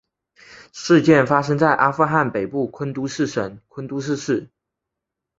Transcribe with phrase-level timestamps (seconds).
[0.73, 4.49] 事件发生在阿富汗北部昆都士省昆都士市。